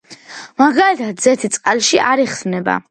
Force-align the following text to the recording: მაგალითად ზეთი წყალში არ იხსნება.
მაგალითად 0.61 1.23
ზეთი 1.27 1.53
წყალში 1.59 2.05
არ 2.13 2.27
იხსნება. 2.29 2.79